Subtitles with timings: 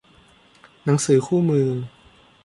[0.85, 1.67] หนังสือคู่มือ